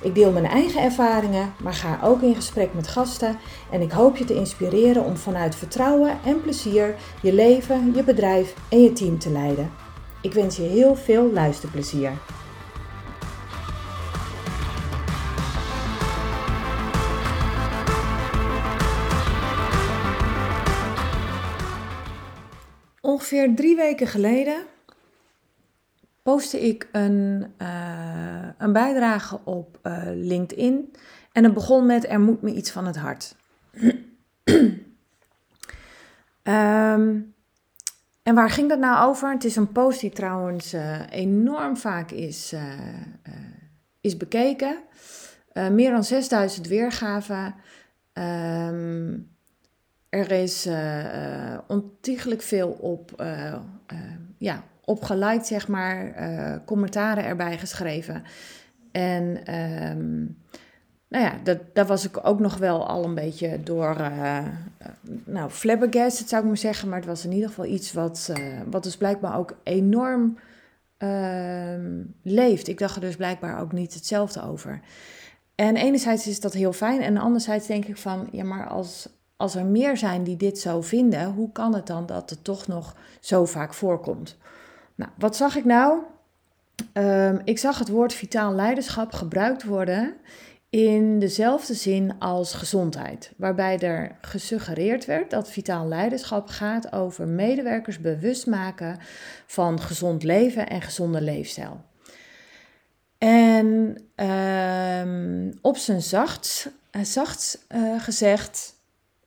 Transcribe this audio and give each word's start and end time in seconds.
Ik 0.00 0.14
deel 0.14 0.32
mijn 0.32 0.46
eigen 0.46 0.82
ervaringen, 0.82 1.54
maar 1.62 1.74
ga 1.74 1.98
ook 2.02 2.22
in 2.22 2.34
gesprek 2.34 2.74
met 2.74 2.88
gasten 2.88 3.38
en 3.70 3.80
ik 3.80 3.90
hoop 3.90 4.16
je 4.16 4.24
te 4.24 4.34
inspireren 4.34 5.04
om 5.04 5.16
vanuit 5.16 5.54
vertrouwen 5.54 6.18
en 6.24 6.40
plezier 6.40 6.94
je 7.22 7.32
leven, 7.32 7.92
je 7.94 8.04
bedrijf 8.04 8.54
en 8.68 8.82
je 8.82 8.92
team 8.92 9.18
te 9.18 9.30
leiden. 9.30 9.70
Ik 10.22 10.32
wens 10.32 10.56
je 10.56 10.62
heel 10.62 10.96
veel 10.96 11.32
luisterplezier. 11.32 12.12
Ongeveer 23.00 23.54
drie 23.54 23.76
weken 23.76 24.06
geleden 24.06 24.66
postte 26.28 26.60
ik 26.60 26.88
een, 26.92 27.52
uh, 27.62 28.48
een 28.58 28.72
bijdrage 28.72 29.40
op 29.44 29.78
uh, 29.82 30.02
LinkedIn. 30.04 30.92
En 31.32 31.44
het 31.44 31.54
begon 31.54 31.86
met: 31.86 32.08
Er 32.08 32.20
moet 32.20 32.42
me 32.42 32.52
iets 32.52 32.70
van 32.70 32.86
het 32.86 32.96
hart. 32.96 33.36
um, 33.72 34.14
en 38.28 38.34
waar 38.34 38.50
ging 38.50 38.68
dat 38.68 38.78
nou 38.78 39.08
over? 39.08 39.30
Het 39.30 39.44
is 39.44 39.56
een 39.56 39.72
post 39.72 40.00
die 40.00 40.10
trouwens 40.10 40.74
uh, 40.74 41.00
enorm 41.10 41.76
vaak 41.76 42.10
is, 42.10 42.54
is 44.00 44.16
bekeken. 44.16 44.78
meer 45.52 45.90
dan 45.90 46.04
6000 46.04 46.66
weergaven. 46.66 47.54
Um, 48.12 49.36
er 50.08 50.30
is 50.30 50.68
ontiegelijk 51.66 52.42
veel 52.42 52.70
op 52.70 53.22
ja, 54.38 54.64
op 54.88 55.04
zeg 55.42 55.68
maar, 55.68 56.20
uh, 56.20 56.56
commentaren 56.64 57.24
erbij 57.24 57.58
geschreven. 57.58 58.22
En 58.92 59.54
um, 59.54 60.38
nou 61.08 61.24
ja, 61.24 61.32
dat, 61.42 61.58
daar 61.72 61.86
was 61.86 62.04
ik 62.04 62.26
ook 62.26 62.40
nog 62.40 62.56
wel 62.56 62.86
al 62.86 63.04
een 63.04 63.14
beetje 63.14 63.62
door, 63.62 63.96
uh, 64.00 64.38
nou, 65.24 65.50
flabbergasted 65.50 66.28
zou 66.28 66.42
ik 66.42 66.48
maar 66.48 66.56
zeggen. 66.56 66.88
Maar 66.88 66.98
het 66.98 67.08
was 67.08 67.24
in 67.24 67.32
ieder 67.32 67.48
geval 67.48 67.64
iets 67.64 67.92
wat, 67.92 68.32
wat 68.70 68.82
dus 68.82 68.96
blijkbaar 68.96 69.36
ook 69.38 69.56
enorm 69.62 70.38
uh, 70.98 71.74
leeft. 72.22 72.68
Ik 72.68 72.78
dacht 72.78 72.94
er 72.94 73.00
dus 73.00 73.16
blijkbaar 73.16 73.60
ook 73.60 73.72
niet 73.72 73.94
hetzelfde 73.94 74.42
over. 74.42 74.80
En 75.54 75.76
enerzijds 75.76 76.26
is 76.26 76.40
dat 76.40 76.52
heel 76.52 76.72
fijn. 76.72 77.00
En 77.00 77.16
anderzijds 77.16 77.66
denk 77.66 77.84
ik 77.84 77.96
van, 77.96 78.28
ja, 78.32 78.44
maar 78.44 78.66
als, 78.66 79.08
als 79.36 79.54
er 79.54 79.66
meer 79.66 79.96
zijn 79.96 80.22
die 80.22 80.36
dit 80.36 80.58
zo 80.58 80.80
vinden, 80.80 81.32
hoe 81.32 81.52
kan 81.52 81.74
het 81.74 81.86
dan 81.86 82.06
dat 82.06 82.30
het 82.30 82.44
toch 82.44 82.66
nog 82.66 82.96
zo 83.20 83.44
vaak 83.44 83.74
voorkomt? 83.74 84.36
Nou, 84.98 85.10
wat 85.18 85.36
zag 85.36 85.56
ik 85.56 85.64
nou? 85.64 86.02
Um, 86.92 87.40
ik 87.44 87.58
zag 87.58 87.78
het 87.78 87.88
woord 87.88 88.12
vitaal 88.12 88.54
leiderschap 88.54 89.12
gebruikt 89.12 89.64
worden 89.64 90.14
in 90.70 91.18
dezelfde 91.18 91.74
zin 91.74 92.18
als 92.18 92.54
gezondheid, 92.54 93.32
waarbij 93.36 93.78
er 93.78 94.16
gesuggereerd 94.20 95.04
werd 95.04 95.30
dat 95.30 95.50
vitaal 95.50 95.88
leiderschap 95.88 96.48
gaat 96.48 96.92
over 96.92 97.28
medewerkers 97.28 98.00
bewust 98.00 98.46
maken 98.46 98.98
van 99.46 99.80
gezond 99.80 100.22
leven 100.22 100.68
en 100.68 100.82
gezonde 100.82 101.20
leefstijl. 101.20 101.84
En 103.18 103.96
um, 104.16 105.58
op 105.60 105.76
zijn 105.76 106.02
zacht, 106.02 106.70
uh, 106.92 107.02
zacht 107.02 107.66
uh, 107.74 108.02
gezegd 108.02 108.74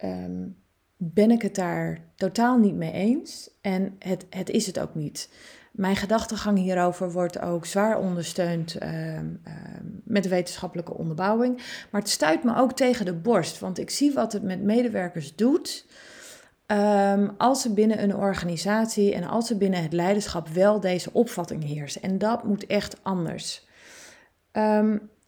um, 0.04 0.56
ben 0.98 1.32
ik 1.32 1.42
het 1.42 1.56
daar 1.56 2.00
totaal 2.16 2.58
niet 2.58 2.76
mee 2.76 2.92
eens 2.92 3.50
en 3.62 3.96
het, 4.00 4.26
het 4.30 4.50
is 4.50 4.66
het 4.66 4.80
ook 4.80 4.96
niet. 4.96 5.30
Mijn 5.72 5.96
gedachtegang 5.96 6.58
hierover 6.58 7.12
wordt 7.12 7.42
ook 7.42 7.66
zwaar 7.66 8.00
ondersteund 8.00 8.82
uh, 8.84 9.16
uh, 9.16 9.22
met 10.04 10.28
wetenschappelijke 10.28 10.94
onderbouwing. 10.94 11.56
Maar 11.92 12.02
het 12.02 12.10
stuit 12.10 12.44
me 12.44 12.56
ook 12.56 12.74
tegen 12.74 13.06
de 13.06 13.14
borst, 13.14 13.60
want 13.60 13.80
ik 13.80 13.90
zie 13.90 14.14
wat 14.14 14.34
het 14.34 14.44
met 14.44 14.62
medewerkers 14.62 15.36
doet. 15.36 15.86
Um, 16.68 17.32
als 17.38 17.66
er 17.66 17.74
binnen 17.74 18.04
een 18.04 18.16
organisatie 18.16 19.14
en 19.14 19.24
als 19.24 19.50
er 19.50 19.58
binnen 19.58 19.82
het 19.82 19.94
leiderschap 19.94 20.48
wel 20.48 20.80
deze 20.80 21.14
opvatting 21.14 21.64
heerst. 21.64 21.96
En 21.96 22.18
dat 22.18 22.44
moet 22.44 22.66
echt 22.66 22.96
anders. 23.04 23.68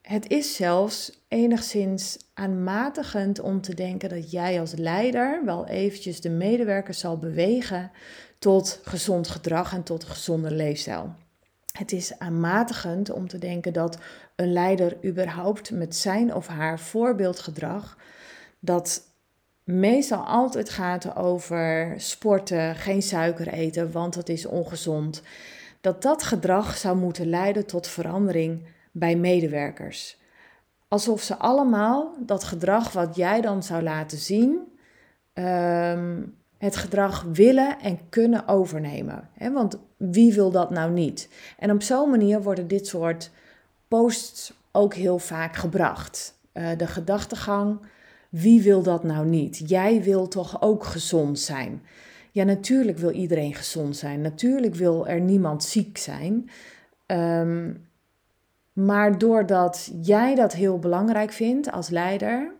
Het 0.03 0.29
is 0.29 0.55
zelfs 0.55 1.23
enigszins 1.27 2.17
aanmatigend 2.33 3.39
om 3.39 3.61
te 3.61 3.75
denken 3.75 4.09
dat 4.09 4.31
jij 4.31 4.59
als 4.59 4.73
leider 4.73 5.41
wel 5.45 5.67
eventjes 5.67 6.21
de 6.21 6.29
medewerkers 6.29 6.99
zal 6.99 7.17
bewegen 7.17 7.91
tot 8.39 8.79
gezond 8.83 9.27
gedrag 9.27 9.73
en 9.73 9.83
tot 9.83 10.03
een 10.03 10.09
gezonde 10.09 10.51
leefstijl. 10.51 11.15
Het 11.71 11.91
is 11.91 12.19
aanmatigend 12.19 13.09
om 13.09 13.27
te 13.27 13.37
denken 13.37 13.73
dat 13.73 13.97
een 14.35 14.53
leider 14.53 14.97
überhaupt 15.05 15.71
met 15.71 15.95
zijn 15.95 16.33
of 16.33 16.47
haar 16.47 16.79
voorbeeldgedrag, 16.79 17.97
dat 18.59 19.01
meestal 19.63 20.25
altijd 20.25 20.69
gaat 20.69 21.15
over 21.15 21.93
sporten, 21.97 22.75
geen 22.75 23.01
suiker 23.01 23.47
eten, 23.47 23.91
want 23.91 24.13
dat 24.13 24.29
is 24.29 24.45
ongezond, 24.45 25.21
dat 25.81 26.01
dat 26.01 26.23
gedrag 26.23 26.77
zou 26.77 26.97
moeten 26.97 27.29
leiden 27.29 27.65
tot 27.65 27.87
verandering 27.87 28.65
bij 28.93 29.15
medewerkers. 29.15 30.17
Alsof 30.87 31.21
ze 31.21 31.37
allemaal 31.37 32.15
dat 32.19 32.43
gedrag 32.43 32.91
wat 32.91 33.15
jij 33.15 33.41
dan 33.41 33.63
zou 33.63 33.83
laten 33.83 34.17
zien, 34.17 34.59
um, 35.33 36.35
het 36.57 36.75
gedrag 36.75 37.25
willen 37.33 37.79
en 37.79 37.99
kunnen 38.09 38.47
overnemen. 38.47 39.29
Want 39.51 39.77
wie 39.97 40.33
wil 40.33 40.51
dat 40.51 40.69
nou 40.69 40.91
niet? 40.91 41.29
En 41.57 41.71
op 41.71 41.81
zo'n 41.81 42.09
manier 42.09 42.41
worden 42.41 42.67
dit 42.67 42.87
soort 42.87 43.31
posts 43.87 44.53
ook 44.71 44.93
heel 44.93 45.19
vaak 45.19 45.55
gebracht. 45.55 46.39
Uh, 46.53 46.67
de 46.77 46.87
gedachtegang, 46.87 47.79
wie 48.29 48.61
wil 48.61 48.83
dat 48.83 49.03
nou 49.03 49.25
niet? 49.25 49.69
Jij 49.69 50.03
wil 50.03 50.27
toch 50.27 50.61
ook 50.61 50.83
gezond 50.83 51.39
zijn? 51.39 51.81
Ja, 52.31 52.43
natuurlijk 52.43 52.97
wil 52.97 53.11
iedereen 53.11 53.53
gezond 53.53 53.97
zijn. 53.97 54.21
Natuurlijk 54.21 54.75
wil 54.75 55.07
er 55.07 55.21
niemand 55.21 55.63
ziek 55.63 55.97
zijn. 55.97 56.49
Um, 57.07 57.87
maar 58.73 59.17
doordat 59.17 59.91
jij 60.01 60.35
dat 60.35 60.53
heel 60.53 60.79
belangrijk 60.79 61.31
vindt 61.31 61.71
als 61.71 61.89
leider, 61.89 62.51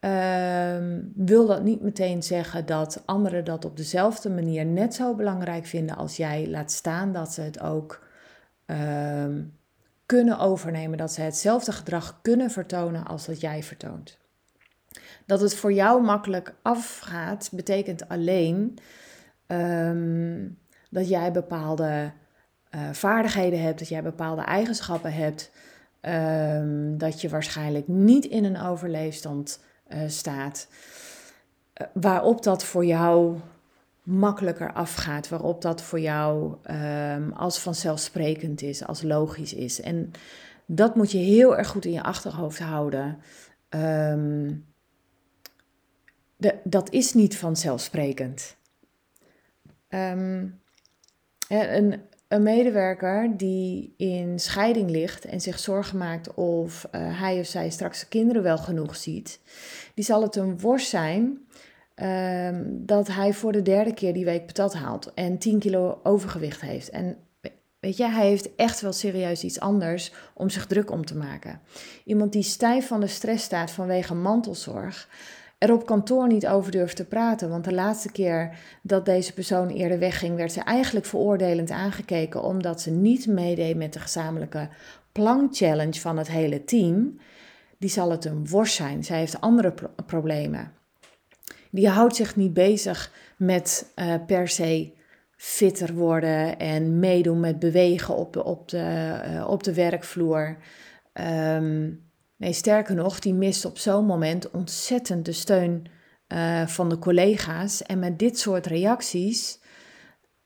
uh, 0.00 0.76
wil 1.14 1.46
dat 1.46 1.62
niet 1.62 1.82
meteen 1.82 2.22
zeggen 2.22 2.66
dat 2.66 3.02
anderen 3.04 3.44
dat 3.44 3.64
op 3.64 3.76
dezelfde 3.76 4.30
manier 4.30 4.66
net 4.66 4.94
zo 4.94 5.14
belangrijk 5.14 5.66
vinden 5.66 5.96
als 5.96 6.16
jij. 6.16 6.46
Laat 6.48 6.72
staan 6.72 7.12
dat 7.12 7.32
ze 7.32 7.40
het 7.40 7.60
ook 7.60 8.06
uh, 8.66 9.24
kunnen 10.06 10.38
overnemen, 10.38 10.98
dat 10.98 11.12
ze 11.12 11.20
hetzelfde 11.20 11.72
gedrag 11.72 12.18
kunnen 12.22 12.50
vertonen 12.50 13.04
als 13.06 13.26
dat 13.26 13.40
jij 13.40 13.62
vertoont. 13.62 14.18
Dat 15.26 15.40
het 15.40 15.54
voor 15.54 15.72
jou 15.72 16.02
makkelijk 16.02 16.54
afgaat, 16.62 17.48
betekent 17.52 18.08
alleen 18.08 18.78
um, 19.46 20.58
dat 20.90 21.08
jij 21.08 21.32
bepaalde 21.32 22.12
uh, 22.74 22.80
vaardigheden 22.92 23.62
hebt, 23.62 23.78
dat 23.78 23.88
jij 23.88 24.02
bepaalde 24.02 24.42
eigenschappen 24.42 25.12
hebt, 25.12 25.50
um, 26.00 26.98
dat 26.98 27.20
je 27.20 27.28
waarschijnlijk 27.28 27.88
niet 27.88 28.24
in 28.24 28.44
een 28.44 28.60
overleefstand 28.60 29.60
uh, 29.88 29.98
staat, 30.06 30.68
uh, 31.74 31.86
waarop 31.92 32.42
dat 32.42 32.64
voor 32.64 32.84
jou 32.84 33.38
makkelijker 34.02 34.72
afgaat, 34.72 35.28
waarop 35.28 35.62
dat 35.62 35.82
voor 35.82 36.00
jou 36.00 36.56
um, 36.70 37.32
als 37.32 37.58
vanzelfsprekend 37.58 38.62
is, 38.62 38.84
als 38.84 39.02
logisch 39.02 39.54
is. 39.54 39.80
En 39.80 40.10
dat 40.66 40.94
moet 40.94 41.12
je 41.12 41.18
heel 41.18 41.56
erg 41.56 41.68
goed 41.68 41.84
in 41.84 41.92
je 41.92 42.02
achterhoofd 42.02 42.58
houden. 42.58 43.18
Um, 43.68 44.66
de, 46.36 46.54
dat 46.64 46.90
is 46.90 47.14
niet 47.14 47.36
vanzelfsprekend. 47.36 48.56
Een, 49.88 50.60
een 52.28 52.42
medewerker 52.42 53.36
die 53.36 53.94
in 53.96 54.38
scheiding 54.38 54.90
ligt 54.90 55.24
en 55.24 55.40
zich 55.40 55.58
zorgen 55.58 55.98
maakt 55.98 56.34
of 56.34 56.88
uh, 56.92 57.20
hij 57.20 57.40
of 57.40 57.46
zij 57.46 57.70
straks 57.70 58.00
de 58.00 58.06
kinderen 58.06 58.42
wel 58.42 58.58
genoeg 58.58 58.96
ziet, 58.96 59.40
die 59.94 60.04
zal 60.04 60.22
het 60.22 60.36
een 60.36 60.60
worst 60.60 60.88
zijn 60.88 61.38
uh, 62.02 62.58
dat 62.70 63.08
hij 63.08 63.32
voor 63.32 63.52
de 63.52 63.62
derde 63.62 63.94
keer 63.94 64.12
die 64.12 64.24
week 64.24 64.46
patat 64.46 64.74
haalt 64.74 65.14
en 65.14 65.38
10 65.38 65.58
kilo 65.58 66.00
overgewicht 66.02 66.60
heeft. 66.60 66.90
En 66.90 67.16
weet 67.80 67.96
je, 67.96 68.06
hij 68.06 68.26
heeft 68.26 68.54
echt 68.54 68.80
wel 68.80 68.92
serieus 68.92 69.44
iets 69.44 69.60
anders 69.60 70.12
om 70.34 70.48
zich 70.48 70.66
druk 70.66 70.90
om 70.90 71.04
te 71.04 71.16
maken. 71.16 71.60
Iemand 72.04 72.32
die 72.32 72.42
stijf 72.42 72.86
van 72.86 73.00
de 73.00 73.06
stress 73.06 73.44
staat 73.44 73.70
vanwege 73.70 74.14
mantelzorg, 74.14 75.08
er 75.58 75.72
op 75.72 75.86
kantoor 75.86 76.26
niet 76.26 76.46
over 76.46 76.72
durft 76.72 76.96
te 76.96 77.04
praten. 77.04 77.48
Want 77.48 77.64
de 77.64 77.74
laatste 77.74 78.12
keer 78.12 78.58
dat 78.82 79.04
deze 79.04 79.32
persoon 79.32 79.68
eerder 79.68 79.98
wegging, 79.98 80.36
werd 80.36 80.52
ze 80.52 80.60
eigenlijk 80.60 81.06
veroordelend 81.06 81.70
aangekeken 81.70 82.42
omdat 82.42 82.80
ze 82.80 82.90
niet 82.90 83.26
meedeed 83.26 83.76
met 83.76 83.92
de 83.92 84.00
gezamenlijke 84.00 84.68
plankchallenge 85.12 86.00
van 86.00 86.16
het 86.16 86.28
hele 86.28 86.64
team. 86.64 87.18
Die 87.78 87.90
zal 87.90 88.10
het 88.10 88.24
een 88.24 88.48
worst 88.48 88.74
zijn. 88.74 89.04
Zij 89.04 89.18
heeft 89.18 89.40
andere 89.40 89.74
problemen. 90.06 90.72
Die 91.70 91.88
houdt 91.88 92.16
zich 92.16 92.36
niet 92.36 92.52
bezig 92.52 93.12
met 93.36 93.92
uh, 93.96 94.14
per 94.26 94.48
se 94.48 94.92
fitter 95.36 95.94
worden 95.94 96.58
en 96.58 96.98
meedoen 96.98 97.40
met 97.40 97.58
bewegen 97.58 98.16
op 98.16 98.32
de, 98.32 98.44
op 98.44 98.68
de, 98.68 99.20
uh, 99.26 99.48
op 99.48 99.62
de 99.62 99.74
werkvloer. 99.74 100.56
Um, 101.12 102.07
Nee, 102.38 102.52
sterker 102.52 102.94
nog, 102.94 103.18
die 103.18 103.34
mist 103.34 103.64
op 103.64 103.78
zo'n 103.78 104.06
moment 104.06 104.50
ontzettend 104.50 105.24
de 105.24 105.32
steun 105.32 105.86
uh, 106.28 106.66
van 106.66 106.88
de 106.88 106.98
collega's. 106.98 107.82
En 107.82 107.98
met 107.98 108.18
dit 108.18 108.38
soort 108.38 108.66
reacties 108.66 109.60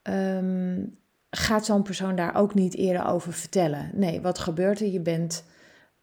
um, 0.03 0.99
gaat 1.31 1.65
zo'n 1.65 1.83
persoon 1.83 2.17
daar 2.17 2.35
ook 2.35 2.55
niet 2.55 2.75
eerder 2.75 3.07
over 3.07 3.33
vertellen. 3.33 3.91
Nee, 3.95 4.21
wat 4.21 4.39
gebeurt 4.39 4.81
er? 4.81 4.87
Je 4.87 5.01
bent 5.01 5.45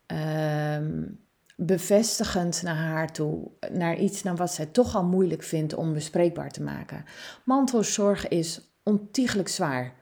um, 0.07 1.19
bevestigend 1.55 2.61
naar 2.63 2.75
haar 2.75 3.11
toe, 3.11 3.51
naar 3.71 3.97
iets 3.97 4.23
naar 4.23 4.35
wat 4.35 4.53
zij 4.53 4.65
toch 4.65 4.95
al 4.95 5.05
moeilijk 5.05 5.43
vindt 5.43 5.73
om 5.73 5.93
bespreekbaar 5.93 6.51
te 6.51 6.63
maken. 6.63 7.05
Mantelzorg 7.45 8.27
is 8.27 8.61
ontiegelijk 8.83 9.47
zwaar. 9.47 9.93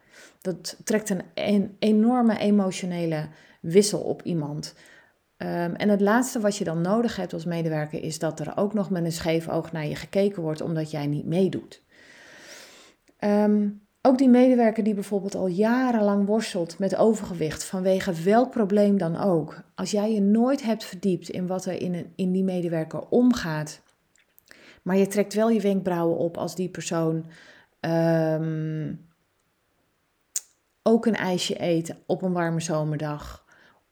Dat 0.41 0.77
trekt 0.83 1.09
een, 1.09 1.21
een 1.33 1.75
enorme 1.79 2.37
emotionele 2.37 3.27
wissel 3.61 3.99
op 3.99 4.21
iemand. 4.21 4.73
Um, 5.37 5.75
en 5.75 5.89
het 5.89 6.01
laatste 6.01 6.39
wat 6.39 6.57
je 6.57 6.63
dan 6.63 6.81
nodig 6.81 7.15
hebt 7.15 7.33
als 7.33 7.45
medewerker 7.45 8.03
is 8.03 8.19
dat 8.19 8.39
er 8.39 8.51
ook 8.55 8.73
nog 8.73 8.89
met 8.89 9.05
een 9.05 9.11
scheef 9.11 9.49
oog 9.49 9.71
naar 9.71 9.87
je 9.87 9.95
gekeken 9.95 10.41
wordt 10.41 10.61
omdat 10.61 10.91
jij 10.91 11.07
niet 11.07 11.25
meedoet. 11.25 11.83
Um, 13.19 13.81
ook 14.01 14.17
die 14.17 14.29
medewerker 14.29 14.83
die 14.83 14.93
bijvoorbeeld 14.93 15.35
al 15.35 15.47
jarenlang 15.47 16.25
worstelt 16.25 16.79
met 16.79 16.95
overgewicht, 16.95 17.63
vanwege 17.63 18.13
welk 18.13 18.51
probleem 18.51 18.97
dan 18.97 19.17
ook. 19.17 19.61
Als 19.75 19.91
jij 19.91 20.13
je 20.13 20.21
nooit 20.21 20.63
hebt 20.63 20.85
verdiept 20.85 21.29
in 21.29 21.47
wat 21.47 21.65
er 21.65 21.81
in, 21.81 22.13
in 22.15 22.31
die 22.31 22.43
medewerker 22.43 23.07
omgaat, 23.09 23.81
maar 24.81 24.97
je 24.97 25.07
trekt 25.07 25.33
wel 25.33 25.49
je 25.49 25.61
wenkbrauwen 25.61 26.17
op 26.17 26.37
als 26.37 26.55
die 26.55 26.69
persoon 26.69 27.25
um, 27.81 29.07
ook 30.83 31.05
een 31.05 31.15
ijsje 31.15 31.61
eet 31.61 31.95
op 32.05 32.21
een 32.21 32.33
warme 32.33 32.61
zomerdag 32.61 33.45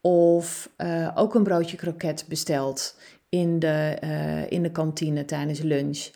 of 0.06 0.70
uh, 0.78 1.12
ook 1.16 1.36
een 1.36 1.44
broodje 1.44 1.78
kroket 1.78 2.26
besteld 2.28 3.00
in 3.30 3.60
de, 3.60 3.98
uh, 4.04 4.52
in 4.52 4.64
de 4.64 4.72
kantine 4.72 5.26
tijdens 5.26 5.60
lunch. 5.60 6.10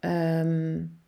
Um, 0.00 1.00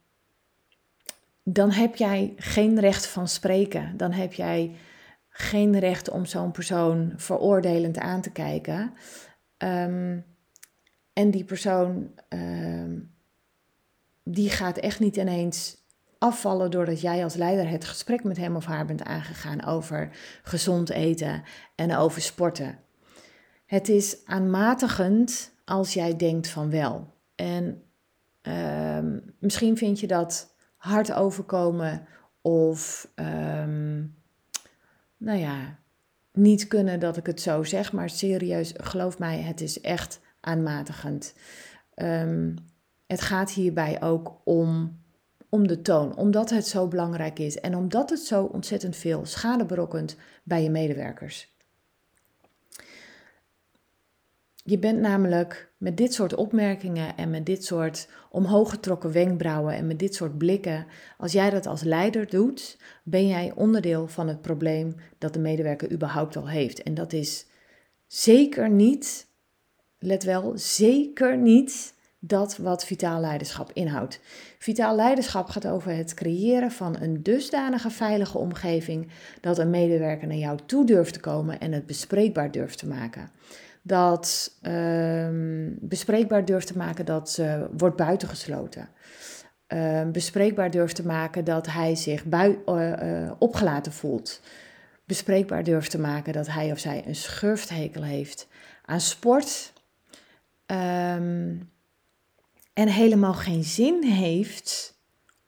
dan 1.42 1.70
heb 1.70 1.96
jij 1.96 2.32
geen 2.36 2.80
recht 2.80 3.06
van 3.06 3.28
spreken. 3.28 3.96
Dan 3.96 4.12
heb 4.12 4.32
jij 4.32 4.74
geen 5.28 5.78
recht 5.78 6.10
om 6.10 6.26
zo'n 6.26 6.50
persoon 6.50 7.12
veroordelend 7.16 7.98
aan 7.98 8.20
te 8.20 8.30
kijken. 8.30 8.92
Um, 9.58 10.24
en 11.12 11.30
die 11.30 11.44
persoon, 11.44 12.10
um, 12.28 13.14
die 14.24 14.50
gaat 14.50 14.78
echt 14.78 15.00
niet 15.00 15.16
ineens 15.16 15.76
afvallen 16.20 16.70
doordat 16.70 17.00
jij 17.00 17.24
als 17.24 17.34
leider 17.34 17.68
het 17.68 17.84
gesprek 17.84 18.24
met 18.24 18.36
hem 18.36 18.56
of 18.56 18.64
haar 18.64 18.86
bent 18.86 19.04
aangegaan 19.04 19.64
over 19.64 20.10
gezond 20.42 20.90
eten 20.90 21.42
en 21.74 21.96
over 21.96 22.22
sporten. 22.22 22.78
Het 23.66 23.88
is 23.88 24.24
aanmatigend 24.24 25.52
als 25.64 25.94
jij 25.94 26.16
denkt 26.16 26.48
van 26.48 26.70
wel. 26.70 27.14
En 27.34 27.82
uh, 28.42 28.98
misschien 29.38 29.76
vind 29.76 30.00
je 30.00 30.06
dat 30.06 30.54
hard 30.76 31.12
overkomen 31.12 32.06
of 32.40 33.10
um, 33.14 34.14
nou 35.16 35.38
ja, 35.38 35.78
niet 36.32 36.66
kunnen 36.66 37.00
dat 37.00 37.16
ik 37.16 37.26
het 37.26 37.40
zo 37.40 37.62
zeg, 37.62 37.92
maar 37.92 38.10
serieus, 38.10 38.74
geloof 38.76 39.18
mij, 39.18 39.40
het 39.40 39.60
is 39.60 39.80
echt 39.80 40.20
aanmatigend. 40.40 41.34
Um, 41.94 42.54
het 43.06 43.20
gaat 43.20 43.50
hierbij 43.50 44.02
ook 44.02 44.40
om 44.44 44.99
om 45.50 45.66
de 45.66 45.82
toon, 45.82 46.16
omdat 46.16 46.50
het 46.50 46.66
zo 46.66 46.88
belangrijk 46.88 47.38
is 47.38 47.60
en 47.60 47.74
omdat 47.74 48.10
het 48.10 48.20
zo 48.20 48.44
ontzettend 48.44 48.96
veel 48.96 49.26
schade 49.26 49.64
berokkent 49.64 50.16
bij 50.42 50.62
je 50.62 50.70
medewerkers. 50.70 51.54
Je 54.64 54.78
bent 54.78 55.00
namelijk 55.00 55.72
met 55.76 55.96
dit 55.96 56.14
soort 56.14 56.34
opmerkingen 56.34 57.16
en 57.16 57.30
met 57.30 57.46
dit 57.46 57.64
soort 57.64 58.08
omhooggetrokken 58.30 59.12
wenkbrauwen 59.12 59.74
en 59.74 59.86
met 59.86 59.98
dit 59.98 60.14
soort 60.14 60.38
blikken, 60.38 60.86
als 61.18 61.32
jij 61.32 61.50
dat 61.50 61.66
als 61.66 61.82
leider 61.82 62.28
doet, 62.28 62.78
ben 63.02 63.26
jij 63.26 63.52
onderdeel 63.54 64.08
van 64.08 64.28
het 64.28 64.40
probleem 64.40 64.94
dat 65.18 65.32
de 65.32 65.38
medewerker 65.38 65.92
überhaupt 65.92 66.36
al 66.36 66.48
heeft. 66.48 66.82
En 66.82 66.94
dat 66.94 67.12
is 67.12 67.46
zeker 68.06 68.70
niet, 68.70 69.26
let 69.98 70.24
wel, 70.24 70.52
zeker 70.54 71.38
niet 71.38 71.94
dat 72.20 72.56
wat 72.56 72.84
vitaal 72.84 73.20
leiderschap 73.20 73.70
inhoudt. 73.72 74.20
Vitaal 74.58 74.96
leiderschap 74.96 75.48
gaat 75.48 75.66
over 75.66 75.96
het 75.96 76.14
creëren 76.14 76.70
van 76.70 76.96
een 77.00 77.22
dusdanige 77.22 77.90
veilige 77.90 78.38
omgeving 78.38 79.10
dat 79.40 79.58
een 79.58 79.70
medewerker 79.70 80.26
naar 80.26 80.36
jou 80.36 80.58
toe 80.66 80.86
durft 80.86 81.12
te 81.12 81.20
komen 81.20 81.60
en 81.60 81.72
het 81.72 81.86
bespreekbaar 81.86 82.50
durft 82.50 82.78
te 82.78 82.88
maken. 82.88 83.30
Dat 83.82 84.52
um, 84.62 85.78
bespreekbaar 85.80 86.44
durft 86.44 86.66
te 86.66 86.76
maken 86.76 87.04
dat 87.04 87.30
ze 87.30 87.68
wordt 87.76 87.96
buitengesloten. 87.96 88.88
Uh, 89.68 90.02
bespreekbaar 90.10 90.70
durft 90.70 90.94
te 90.94 91.06
maken 91.06 91.44
dat 91.44 91.66
hij 91.66 91.94
zich 91.94 92.24
bui, 92.24 92.58
uh, 92.66 92.92
uh, 93.02 93.32
opgelaten 93.38 93.92
voelt. 93.92 94.40
Bespreekbaar 95.04 95.64
durft 95.64 95.90
te 95.90 96.00
maken 96.00 96.32
dat 96.32 96.46
hij 96.46 96.72
of 96.72 96.78
zij 96.78 97.02
een 97.06 97.14
schurfthekel 97.14 98.02
heeft 98.02 98.48
aan 98.84 99.00
sport. 99.00 99.72
Um, 100.66 101.70
en 102.72 102.88
helemaal 102.88 103.34
geen 103.34 103.64
zin 103.64 104.02
heeft 104.04 104.98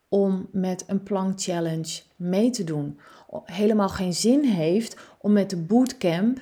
om 0.09 0.49
met 0.53 0.85
een 0.87 1.03
plank 1.03 1.41
challenge 1.41 2.03
mee 2.17 2.51
te 2.51 2.65
doen. 2.65 3.01
Helemaal 3.45 3.89
geen 3.89 4.15
zin 4.15 4.45
heeft 4.45 4.97
om 5.19 5.33
met 5.33 5.51
de 5.51 5.57
bootcamp 5.57 6.41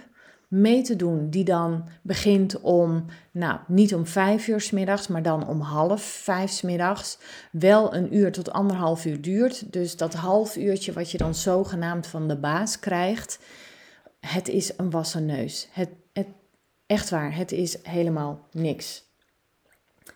mee 0.50 0.82
te 0.82 0.96
doen, 0.96 1.30
die 1.30 1.44
dan 1.44 1.84
begint 2.02 2.60
om, 2.60 3.04
nou, 3.30 3.58
niet 3.66 3.94
om 3.94 4.06
vijf 4.06 4.48
uur 4.48 4.60
s 4.60 4.70
middags, 4.70 5.08
maar 5.08 5.22
dan 5.22 5.48
om 5.48 5.60
half 5.60 6.02
vijf 6.02 6.50
s 6.50 6.62
middags. 6.62 7.18
Wel 7.52 7.94
een 7.94 8.16
uur 8.16 8.32
tot 8.32 8.52
anderhalf 8.52 9.04
uur 9.04 9.20
duurt. 9.20 9.72
Dus 9.72 9.96
dat 9.96 10.14
half 10.14 10.56
uurtje 10.56 10.92
wat 10.92 11.10
je 11.10 11.18
dan 11.18 11.34
zogenaamd 11.34 12.06
van 12.06 12.28
de 12.28 12.36
baas 12.36 12.78
krijgt, 12.78 13.38
het 14.20 14.48
is 14.48 14.72
een 14.76 14.90
wassen 14.90 15.26
neus. 15.26 15.68
Het, 15.72 15.90
het, 16.12 16.28
echt 16.86 17.10
waar, 17.10 17.36
het 17.36 17.52
is 17.52 17.78
helemaal 17.82 18.46
niks. 18.50 19.09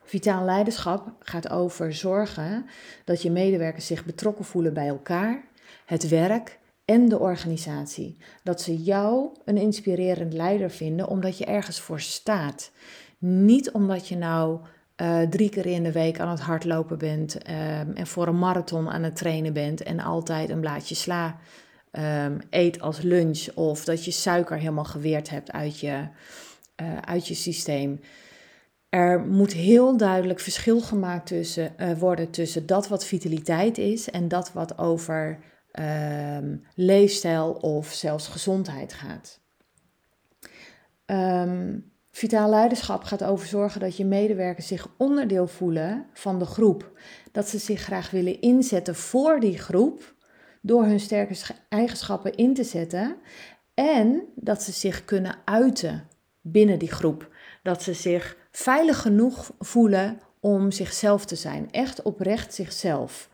Vitaal 0.04 0.44
leiderschap 0.44 1.12
gaat 1.18 1.50
over 1.50 1.94
zorgen 1.94 2.66
dat 3.04 3.23
je 3.23 3.30
medewerkers 3.30 3.87
zich 3.87 4.04
betrokken 4.04 4.44
voelen 4.44 4.75
bij 4.75 4.88
elkaar, 4.88 5.44
het 5.84 6.08
werk 6.08 6.58
en 6.84 7.08
de 7.08 7.18
organisatie. 7.18 8.16
Dat 8.42 8.61
ze 8.61 8.82
jou 8.82 9.28
een 9.44 9.56
inspirerend 9.56 10.32
leider 10.32 10.70
vinden 10.70 11.08
omdat 11.08 11.38
je 11.38 11.44
ergens 11.44 11.80
voor 11.80 12.00
staat. 12.00 12.70
Niet 13.18 13.70
omdat 13.70 14.08
je 14.08 14.16
nou 14.16 14.61
uh, 14.96 15.20
drie 15.20 15.49
keer 15.49 15.66
in 15.66 15.82
de 15.82 15.92
week 15.92 16.20
aan 16.20 16.30
het 16.30 16.40
hardlopen 16.40 16.99
bent 16.99 17.34
um, 17.34 17.92
en 17.94 18.06
voor 18.06 18.26
een 18.26 18.38
marathon 18.38 18.90
aan 18.90 19.02
het 19.02 19.16
trainen 19.16 19.52
bent 19.52 19.82
en 19.82 20.00
altijd 20.00 20.50
een 20.50 20.61
blaadje 20.61 20.94
sla 20.94 21.37
um, 21.92 22.40
eet 22.50 22.80
als 22.80 23.00
lunch 23.00 23.49
of 23.54 23.84
dat 23.84 24.04
je 24.04 24.11
suiker 24.11 24.56
helemaal 24.56 24.84
geweerd 24.84 25.30
hebt 25.30 25.52
uit 25.52 25.80
je, 25.80 26.08
uh, 26.82 26.99
uit 26.99 27.28
je 27.28 27.34
systeem. 27.34 28.00
Er 28.94 29.20
moet 29.20 29.52
heel 29.52 29.96
duidelijk 29.96 30.40
verschil 30.40 30.80
gemaakt 30.80 31.26
tussen, 31.26 31.74
uh, 31.78 31.98
worden 31.98 32.30
tussen 32.30 32.66
dat 32.66 32.88
wat 32.88 33.04
vitaliteit 33.04 33.78
is 33.78 34.10
en 34.10 34.28
dat 34.28 34.52
wat 34.52 34.78
over 34.78 35.38
um, 35.80 36.64
leefstijl 36.74 37.52
of 37.52 37.92
zelfs 37.92 38.28
gezondheid 38.28 38.92
gaat. 38.92 39.40
Um, 41.06 41.92
vitaal 42.10 42.50
leiderschap 42.50 43.04
gaat 43.04 43.24
over 43.24 43.46
zorgen 43.46 43.80
dat 43.80 43.96
je 43.96 44.04
medewerkers 44.04 44.66
zich 44.66 44.88
onderdeel 44.96 45.46
voelen 45.46 46.06
van 46.12 46.38
de 46.38 46.46
groep. 46.46 46.98
Dat 47.32 47.48
ze 47.48 47.58
zich 47.58 47.80
graag 47.80 48.10
willen 48.10 48.40
inzetten 48.40 48.94
voor 48.94 49.40
die 49.40 49.58
groep 49.58 50.14
door 50.62 50.84
hun 50.84 51.00
sterke 51.00 51.34
eigenschappen 51.68 52.34
in 52.34 52.54
te 52.54 52.64
zetten 52.64 53.16
en 53.74 54.22
dat 54.34 54.62
ze 54.62 54.72
zich 54.72 55.04
kunnen 55.04 55.36
uiten 55.44 56.08
binnen 56.40 56.78
die 56.78 56.92
groep. 56.92 57.32
Dat 57.62 57.82
ze 57.82 57.92
zich 57.92 58.42
veilig 58.56 59.00
genoeg 59.00 59.52
voelen 59.58 60.20
om 60.40 60.70
zichzelf 60.70 61.25
te 61.25 61.37
zijn. 61.37 61.70
Echt 61.70 62.02
oprecht 62.02 62.54
zichzelf. 62.54 63.30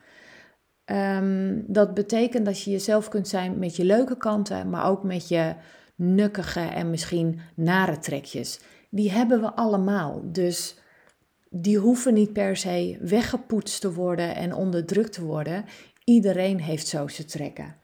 Um, 0.84 1.64
dat 1.66 1.94
betekent 1.94 2.44
dat 2.44 2.62
je 2.62 2.70
jezelf 2.70 3.08
kunt 3.08 3.28
zijn 3.28 3.58
met 3.58 3.76
je 3.76 3.84
leuke 3.84 4.16
kanten, 4.16 4.70
maar 4.70 4.86
ook 4.86 5.02
met 5.02 5.28
je 5.28 5.54
nukkige 5.94 6.60
en 6.60 6.90
misschien 6.90 7.40
nare 7.54 7.98
trekjes. 7.98 8.60
Die 8.90 9.10
hebben 9.10 9.40
we 9.40 9.52
allemaal. 9.52 10.20
Dus 10.24 10.76
die 11.50 11.78
hoeven 11.78 12.14
niet 12.14 12.32
per 12.32 12.56
se 12.56 12.98
weggepoetst 13.00 13.80
te 13.80 13.92
worden 13.92 14.36
en 14.36 14.54
onderdrukt 14.54 15.12
te 15.12 15.24
worden. 15.24 15.64
Iedereen 16.04 16.60
heeft 16.60 16.86
zo 16.86 17.08
zijn 17.08 17.26
trekken. 17.26 17.76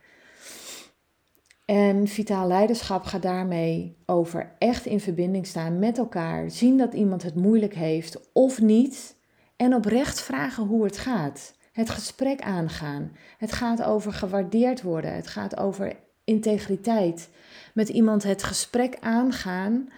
En 1.67 2.09
vitaal 2.09 2.47
leiderschap 2.47 3.05
gaat 3.05 3.23
daarmee 3.23 3.97
over 4.05 4.55
echt 4.59 4.87
in 4.87 5.01
verbinding 5.01 5.47
staan 5.47 5.79
met 5.79 5.99
elkaar, 5.99 6.51
zien 6.51 6.77
dat 6.77 6.95
iemand 6.95 7.23
het 7.23 7.35
moeilijk 7.35 7.75
heeft 7.75 8.33
of 8.33 8.61
niet 8.61 9.17
en 9.57 9.75
oprecht 9.75 10.21
vragen 10.21 10.67
hoe 10.67 10.85
het 10.85 10.99
gaat. 10.99 11.55
Het 11.73 11.91
gesprek 11.91 12.41
aangaan. 12.41 13.13
Het 13.39 13.53
gaat 13.53 13.83
over 13.83 14.13
gewaardeerd 14.13 14.83
worden. 14.83 15.15
Het 15.15 15.27
gaat 15.27 15.57
over 15.57 15.97
integriteit. 16.25 17.29
Met 17.75 17.89
iemand 17.89 18.23
het 18.23 18.43
gesprek 18.43 18.97
aangaan 19.01 19.89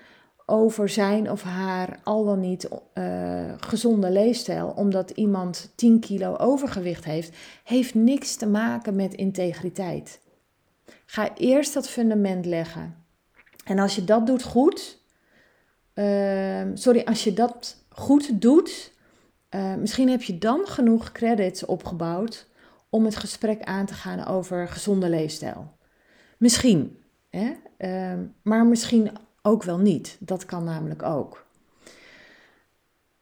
over 0.47 0.89
zijn 0.89 1.31
of 1.31 1.43
haar 1.43 1.99
al 2.03 2.25
dan 2.25 2.41
niet 2.41 2.69
uh, 2.95 3.53
gezonde 3.57 4.11
leefstijl, 4.11 4.73
omdat 4.77 5.11
iemand 5.11 5.73
10 5.75 6.01
kilo 6.01 6.37
overgewicht 6.37 7.05
heeft, 7.05 7.37
heeft 7.65 7.95
niks 7.95 8.37
te 8.37 8.47
maken 8.47 8.97
met 8.97 9.15
integriteit. 9.15 10.21
Ga 11.11 11.35
eerst 11.37 11.75
dat 11.75 11.89
fundament 11.89 12.47
leggen. 12.47 13.05
En 13.65 13.79
als 13.79 13.95
je 13.95 14.05
dat 14.05 14.27
doet 14.27 14.43
goed, 14.43 14.99
uh, 15.95 16.63
sorry, 16.75 17.03
als 17.05 17.25
je 17.25 17.33
dat 17.33 17.85
goed 17.89 18.41
doet, 18.41 18.93
uh, 19.51 19.75
misschien 19.75 20.09
heb 20.09 20.23
je 20.23 20.39
dan 20.39 20.67
genoeg 20.67 21.13
credits 21.13 21.65
opgebouwd 21.65 22.47
om 22.89 23.05
het 23.05 23.17
gesprek 23.17 23.63
aan 23.63 23.87
te 23.87 23.95
gaan 23.95 24.27
over 24.27 24.69
gezonde 24.69 25.09
leefstijl. 25.09 25.77
Misschien, 26.39 27.03
hè? 27.29 27.53
Uh, 27.79 28.25
maar 28.43 28.67
misschien 28.67 29.11
ook 29.43 29.63
wel 29.63 29.79
niet. 29.79 30.17
Dat 30.21 30.45
kan 30.45 30.65
namelijk 30.65 31.03
ook. 31.03 31.47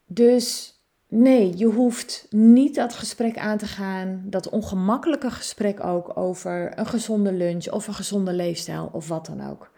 Dus 0.06 0.75
nee, 1.08 1.56
je 1.56 1.66
hoeft 1.66 2.26
niet 2.30 2.74
dat 2.74 2.94
gesprek 2.94 3.38
aan 3.38 3.58
te 3.58 3.66
gaan, 3.66 4.22
dat 4.24 4.48
ongemakkelijke 4.48 5.30
gesprek 5.30 5.84
ook 5.84 6.16
over 6.16 6.78
een 6.78 6.86
gezonde 6.86 7.32
lunch 7.32 7.70
of 7.70 7.86
een 7.86 7.94
gezonde 7.94 8.32
leefstijl 8.32 8.90
of 8.92 9.08
wat 9.08 9.26
dan 9.26 9.50
ook. 9.50 9.70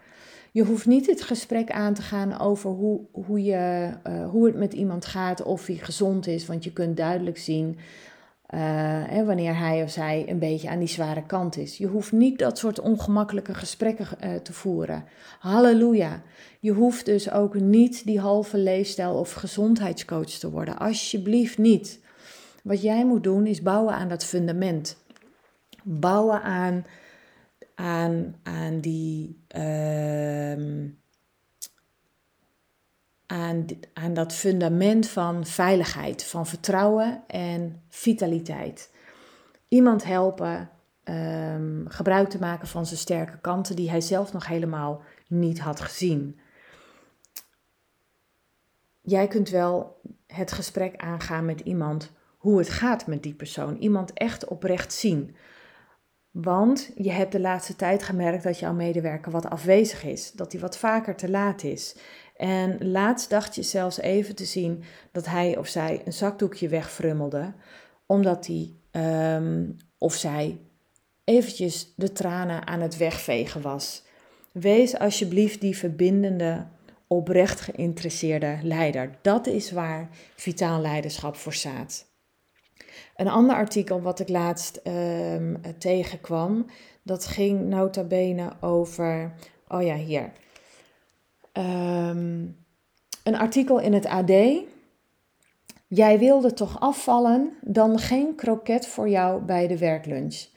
Je 0.51 0.63
hoeft 0.63 0.85
niet 0.85 1.07
het 1.07 1.21
gesprek 1.21 1.71
aan 1.71 1.93
te 1.93 2.01
gaan 2.01 2.39
over 2.39 2.69
hoe, 2.69 2.99
hoe, 3.11 3.43
je, 3.43 3.89
uh, 4.07 4.29
hoe 4.29 4.45
het 4.45 4.55
met 4.55 4.73
iemand 4.73 5.05
gaat, 5.05 5.43
of 5.43 5.65
hij 5.65 5.75
gezond 5.75 6.27
is, 6.27 6.45
want 6.45 6.63
je 6.63 6.73
kunt 6.73 6.97
duidelijk 6.97 7.37
zien 7.37 7.77
uh, 8.53 9.25
wanneer 9.25 9.57
hij 9.57 9.83
of 9.83 9.89
zij 9.89 10.25
een 10.27 10.39
beetje 10.39 10.69
aan 10.69 10.79
die 10.79 10.87
zware 10.87 11.25
kant 11.25 11.57
is. 11.57 11.77
Je 11.77 11.87
hoeft 11.87 12.11
niet 12.11 12.39
dat 12.39 12.57
soort 12.57 12.79
ongemakkelijke 12.79 13.53
gesprekken 13.53 14.07
uh, 14.23 14.35
te 14.35 14.53
voeren. 14.53 15.03
Halleluja. 15.39 16.21
Je 16.59 16.71
hoeft 16.71 17.05
dus 17.05 17.31
ook 17.31 17.53
niet 17.53 18.05
die 18.05 18.19
halve 18.19 18.57
leefstijl 18.57 19.13
of 19.13 19.31
gezondheidscoach 19.33 20.29
te 20.29 20.49
worden. 20.49 20.77
Alsjeblieft 20.77 21.57
niet. 21.57 21.99
Wat 22.63 22.81
jij 22.81 23.05
moet 23.05 23.23
doen 23.23 23.45
is 23.45 23.61
bouwen 23.61 23.93
aan 23.93 24.07
dat 24.07 24.25
fundament. 24.25 24.97
Bouwen 25.83 26.41
aan, 26.41 26.85
aan, 27.75 28.35
aan 28.43 28.79
die. 28.79 29.43
Uh, 29.57 30.85
aan, 33.29 34.13
dat 34.13 34.33
fundament 34.33 35.07
van 35.07 35.45
veiligheid, 35.45 36.23
van 36.23 36.47
vertrouwen 36.47 37.23
en 37.27 37.81
vitaliteit. 37.89 38.91
Iemand 39.67 40.03
helpen 40.03 40.69
um, 41.03 41.85
gebruik 41.87 42.29
te 42.29 42.39
maken 42.39 42.67
van 42.67 42.85
zijn 42.85 42.99
sterke 42.99 43.39
kanten 43.39 43.75
die 43.75 43.89
hij 43.89 44.01
zelf 44.01 44.33
nog 44.33 44.47
helemaal 44.47 45.01
niet 45.27 45.59
had 45.59 45.79
gezien. 45.79 46.39
Jij 49.01 49.27
kunt 49.27 49.49
wel 49.49 50.01
het 50.27 50.51
gesprek 50.51 50.95
aangaan 50.97 51.45
met 51.45 51.59
iemand 51.59 52.11
hoe 52.37 52.57
het 52.57 52.69
gaat 52.69 53.07
met 53.07 53.23
die 53.23 53.33
persoon. 53.33 53.77
Iemand 53.77 54.13
echt 54.13 54.47
oprecht 54.47 54.93
zien. 54.93 55.35
Want 56.31 56.91
je 56.95 57.11
hebt 57.11 57.31
de 57.31 57.39
laatste 57.39 57.75
tijd 57.75 58.03
gemerkt 58.03 58.43
dat 58.43 58.59
jouw 58.59 58.73
medewerker 58.73 59.31
wat 59.31 59.49
afwezig 59.49 60.03
is, 60.03 60.31
dat 60.31 60.51
hij 60.51 60.61
wat 60.61 60.77
vaker 60.77 61.15
te 61.15 61.29
laat 61.29 61.63
is. 61.63 61.97
En 62.39 62.91
laatst 62.91 63.29
dacht 63.29 63.55
je 63.55 63.63
zelfs 63.63 63.99
even 63.99 64.35
te 64.35 64.45
zien 64.45 64.83
dat 65.11 65.25
hij 65.25 65.57
of 65.57 65.67
zij 65.67 66.01
een 66.05 66.13
zakdoekje 66.13 66.67
wegfrummelde, 66.67 67.53
omdat 68.05 68.47
hij 68.47 68.73
um, 69.35 69.75
of 69.97 70.13
zij 70.13 70.57
eventjes 71.23 71.93
de 71.95 72.11
tranen 72.11 72.67
aan 72.67 72.81
het 72.81 72.97
wegvegen 72.97 73.61
was. 73.61 74.03
Wees 74.51 74.97
alsjeblieft 74.97 75.61
die 75.61 75.77
verbindende, 75.77 76.67
oprecht 77.07 77.61
geïnteresseerde 77.61 78.59
leider. 78.63 79.17
Dat 79.21 79.47
is 79.47 79.71
waar 79.71 80.09
vitaal 80.35 80.81
leiderschap 80.81 81.35
voor 81.35 81.53
staat. 81.53 82.05
Een 83.15 83.27
ander 83.27 83.55
artikel 83.55 84.01
wat 84.01 84.19
ik 84.19 84.29
laatst 84.29 84.79
um, 84.83 85.61
tegenkwam, 85.77 86.65
dat 87.03 87.25
ging 87.25 87.67
nota 87.67 88.03
bene 88.03 88.51
over, 88.61 89.33
oh 89.67 89.81
ja, 89.81 89.95
hier. 89.95 90.31
Um, 91.53 92.57
een 93.23 93.35
artikel 93.35 93.79
in 93.79 93.93
het 93.93 94.05
AD. 94.05 94.31
Jij 95.87 96.19
wilde 96.19 96.53
toch 96.53 96.79
afvallen, 96.79 97.51
dan 97.61 97.99
geen 97.99 98.35
kroket 98.35 98.87
voor 98.87 99.09
jou 99.09 99.41
bij 99.41 99.67
de 99.67 99.77
werklunch. 99.77 100.47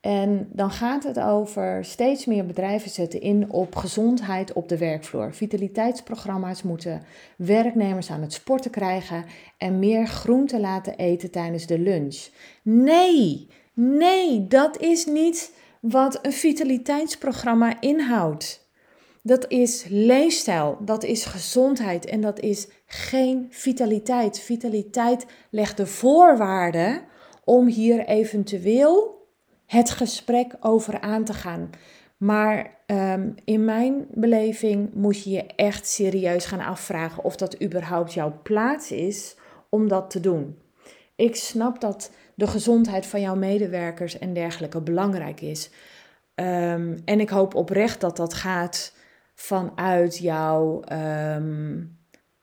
En 0.00 0.48
dan 0.52 0.70
gaat 0.70 1.04
het 1.04 1.20
over 1.20 1.84
steeds 1.84 2.24
meer 2.24 2.46
bedrijven 2.46 2.90
zetten 2.90 3.20
in 3.20 3.50
op 3.50 3.76
gezondheid 3.76 4.52
op 4.52 4.68
de 4.68 4.78
werkvloer. 4.78 5.34
Vitaliteitsprogramma's 5.34 6.62
moeten 6.62 7.02
werknemers 7.36 8.10
aan 8.10 8.22
het 8.22 8.32
sporten 8.32 8.70
krijgen 8.70 9.24
en 9.58 9.78
meer 9.78 10.06
groente 10.06 10.60
laten 10.60 10.96
eten 10.96 11.30
tijdens 11.30 11.66
de 11.66 11.78
lunch. 11.78 12.28
Nee, 12.62 13.48
nee, 13.74 14.46
dat 14.46 14.80
is 14.80 15.06
niet 15.06 15.52
wat 15.80 16.18
een 16.22 16.32
vitaliteitsprogramma 16.32 17.80
inhoudt. 17.80 18.63
Dat 19.26 19.44
is 19.48 19.84
leefstijl, 19.88 20.78
dat 20.80 21.04
is 21.04 21.24
gezondheid 21.24 22.04
en 22.04 22.20
dat 22.20 22.40
is 22.40 22.68
geen 22.86 23.46
vitaliteit. 23.50 24.40
Vitaliteit 24.40 25.26
legt 25.50 25.76
de 25.76 25.86
voorwaarden 25.86 27.02
om 27.44 27.66
hier 27.66 28.06
eventueel 28.06 29.26
het 29.66 29.90
gesprek 29.90 30.56
over 30.60 31.00
aan 31.00 31.24
te 31.24 31.32
gaan. 31.32 31.70
Maar 32.16 32.76
um, 32.86 33.34
in 33.44 33.64
mijn 33.64 34.06
beleving 34.10 34.94
moet 34.94 35.24
je 35.24 35.30
je 35.30 35.46
echt 35.56 35.86
serieus 35.86 36.44
gaan 36.44 36.60
afvragen 36.60 37.24
of 37.24 37.36
dat 37.36 37.62
überhaupt 37.62 38.12
jouw 38.12 38.40
plaats 38.42 38.92
is 38.92 39.36
om 39.68 39.88
dat 39.88 40.10
te 40.10 40.20
doen. 40.20 40.58
Ik 41.16 41.36
snap 41.36 41.80
dat 41.80 42.10
de 42.34 42.46
gezondheid 42.46 43.06
van 43.06 43.20
jouw 43.20 43.36
medewerkers 43.36 44.18
en 44.18 44.32
dergelijke 44.32 44.80
belangrijk 44.80 45.40
is. 45.40 45.70
Um, 46.34 46.96
en 47.04 47.20
ik 47.20 47.28
hoop 47.28 47.54
oprecht 47.54 48.00
dat 48.00 48.16
dat 48.16 48.34
gaat 48.34 48.93
vanuit 49.34 50.18
jouw 50.18 50.82
um, 50.92 51.98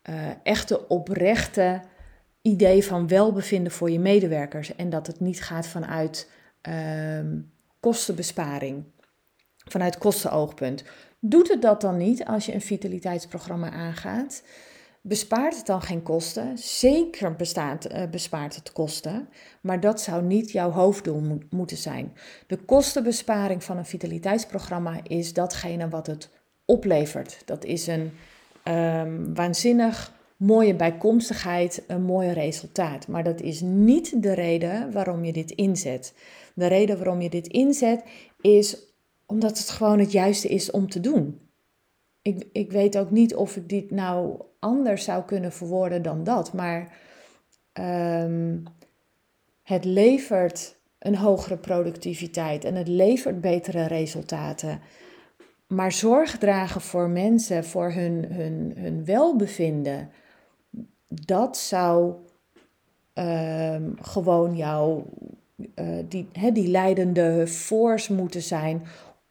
uh, 0.09 0.15
echte 0.43 0.87
oprechte 0.87 1.81
idee 2.41 2.85
van 2.85 3.07
welbevinden 3.07 3.71
voor 3.71 3.91
je 3.91 3.99
medewerkers. 3.99 4.75
En 4.75 4.89
dat 4.89 5.07
het 5.07 5.19
niet 5.19 5.43
gaat 5.43 5.67
vanuit 5.67 6.29
um, 6.69 7.51
kostenbesparing, 7.79 8.85
vanuit 9.57 9.97
kostenoogpunt. 9.97 10.83
Doet 11.19 11.47
het 11.47 11.61
dat 11.61 11.81
dan 11.81 11.97
niet 11.97 12.25
als 12.25 12.45
je 12.45 12.53
een 12.53 12.61
vitaliteitsprogramma 12.61 13.71
aangaat? 13.71 14.43
Bespaart 15.03 15.55
het 15.57 15.65
dan 15.65 15.81
geen 15.81 16.03
kosten? 16.03 16.57
Zeker 16.57 17.35
bestaat, 17.35 17.91
uh, 17.91 18.03
bespaart 18.09 18.55
het 18.55 18.71
kosten, 18.71 19.29
maar 19.61 19.79
dat 19.79 20.01
zou 20.01 20.23
niet 20.23 20.51
jouw 20.51 20.71
hoofddoel 20.71 21.19
mo 21.19 21.37
moeten 21.49 21.77
zijn. 21.77 22.13
De 22.47 22.57
kostenbesparing 22.57 23.63
van 23.63 23.77
een 23.77 23.85
vitaliteitsprogramma 23.85 24.99
is 25.03 25.33
datgene 25.33 25.89
wat 25.89 26.07
het 26.07 26.29
oplevert. 26.71 27.41
Dat 27.45 27.65
is 27.65 27.87
een 27.87 28.11
um, 28.63 29.33
waanzinnig 29.35 30.13
mooie 30.37 30.75
bijkomstigheid, 30.75 31.83
een 31.87 32.03
mooi 32.03 32.31
resultaat. 32.31 33.07
Maar 33.07 33.23
dat 33.23 33.41
is 33.41 33.61
niet 33.61 34.23
de 34.23 34.33
reden 34.33 34.91
waarom 34.91 35.23
je 35.23 35.33
dit 35.33 35.51
inzet. 35.51 36.13
De 36.53 36.67
reden 36.67 36.97
waarom 36.97 37.21
je 37.21 37.29
dit 37.29 37.47
inzet 37.47 38.03
is 38.41 38.77
omdat 39.25 39.57
het 39.57 39.69
gewoon 39.69 39.99
het 39.99 40.11
juiste 40.11 40.47
is 40.47 40.71
om 40.71 40.89
te 40.89 40.99
doen. 40.99 41.39
Ik, 42.21 42.47
ik 42.51 42.71
weet 42.71 42.97
ook 42.97 43.11
niet 43.11 43.35
of 43.35 43.55
ik 43.55 43.69
dit 43.69 43.91
nou 43.91 44.41
anders 44.59 45.03
zou 45.03 45.23
kunnen 45.23 45.51
verwoorden 45.51 46.01
dan 46.01 46.23
dat, 46.23 46.53
maar 46.53 46.97
um, 47.73 48.63
het 49.63 49.85
levert 49.85 50.75
een 50.99 51.15
hogere 51.15 51.57
productiviteit 51.57 52.65
en 52.65 52.75
het 52.75 52.87
levert 52.87 53.41
betere 53.41 53.87
resultaten. 53.87 54.81
Maar 55.73 55.91
zorg 55.91 56.37
dragen 56.37 56.81
voor 56.81 57.09
mensen, 57.09 57.65
voor 57.65 57.91
hun, 57.91 58.25
hun, 58.31 58.73
hun 58.77 59.05
welbevinden, 59.05 60.09
dat 61.07 61.57
zou 61.57 62.13
um, 63.13 63.95
gewoon 64.01 64.55
jouw, 64.55 65.05
uh, 65.75 65.97
die, 66.07 66.27
he, 66.31 66.51
die 66.51 66.67
leidende 66.67 67.47
force 67.47 68.13
moeten 68.13 68.41
zijn 68.41 68.83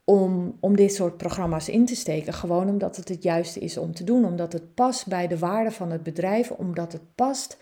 om, 0.05 0.57
om 0.61 0.77
dit 0.77 0.95
soort 0.95 1.17
programma's 1.17 1.69
in 1.69 1.85
te 1.87 1.97
steken. 1.97 2.33
Gewoon 2.33 2.69
omdat 2.69 2.97
het 2.97 3.09
het 3.09 3.23
juiste 3.23 3.61
is 3.61 3.77
om 3.77 3.95
te 3.95 4.05
doen. 4.05 4.25
Omdat 4.25 4.53
het 4.53 4.75
past 4.75 5.07
bij 5.07 5.27
de 5.27 5.39
waarde 5.39 5.71
van 5.71 5.91
het 5.91 6.03
bedrijf. 6.03 6.51
Omdat 6.51 6.93
het 6.93 7.15
past 7.15 7.59